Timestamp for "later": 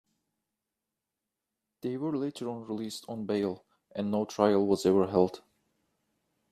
2.17-2.49